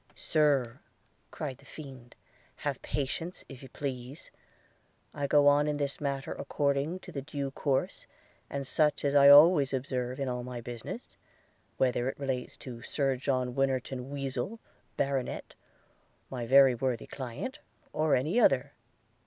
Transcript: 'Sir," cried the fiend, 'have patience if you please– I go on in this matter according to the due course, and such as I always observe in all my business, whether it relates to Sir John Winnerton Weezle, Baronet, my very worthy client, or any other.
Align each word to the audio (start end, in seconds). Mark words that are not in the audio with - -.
'Sir," 0.15 0.79
cried 1.29 1.59
the 1.59 1.65
fiend, 1.65 2.15
'have 2.55 2.81
patience 2.81 3.45
if 3.47 3.61
you 3.61 3.69
please– 3.69 4.31
I 5.13 5.27
go 5.27 5.47
on 5.47 5.67
in 5.67 5.77
this 5.77 6.01
matter 6.01 6.31
according 6.33 7.01
to 7.01 7.11
the 7.11 7.21
due 7.21 7.51
course, 7.51 8.07
and 8.49 8.65
such 8.65 9.05
as 9.05 9.13
I 9.13 9.29
always 9.29 9.73
observe 9.75 10.19
in 10.19 10.27
all 10.27 10.41
my 10.41 10.59
business, 10.59 11.17
whether 11.77 12.09
it 12.09 12.19
relates 12.19 12.57
to 12.57 12.81
Sir 12.81 13.15
John 13.15 13.53
Winnerton 13.53 14.09
Weezle, 14.09 14.57
Baronet, 14.97 15.53
my 16.31 16.47
very 16.47 16.73
worthy 16.73 17.05
client, 17.05 17.59
or 17.93 18.15
any 18.15 18.39
other. 18.39 18.73